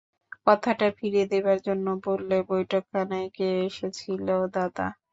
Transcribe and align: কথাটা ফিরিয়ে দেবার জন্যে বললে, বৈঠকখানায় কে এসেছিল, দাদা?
কথাটা 0.47 0.87
ফিরিয়ে 0.97 1.25
দেবার 1.33 1.57
জন্যে 1.67 1.93
বললে, 2.07 2.37
বৈঠকখানায় 2.49 3.29
কে 3.37 3.47
এসেছিল, 3.67 4.27
দাদা? 4.55 4.85